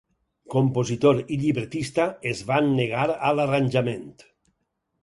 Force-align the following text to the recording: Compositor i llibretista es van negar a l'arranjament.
Compositor 0.53 1.19
i 1.35 1.37
llibretista 1.43 2.09
es 2.33 2.43
van 2.51 2.73
negar 2.81 3.07
a 3.31 3.35
l'arranjament. 3.39 4.11